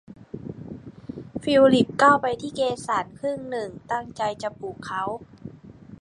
[1.43, 5.03] ฟิลิปก้าวไปที่เกรสันครึ่งหนึ่งตั้งใจจะปลุกเขา